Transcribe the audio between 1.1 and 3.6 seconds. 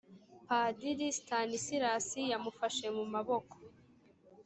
stanislas yamufashe mu maboko